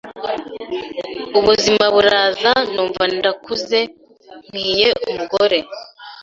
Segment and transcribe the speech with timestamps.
[1.39, 3.79] ubuzima buraza numva ndakuze
[4.45, 5.59] nkwiye umugore